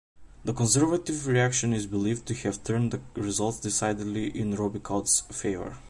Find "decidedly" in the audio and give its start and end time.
3.59-4.35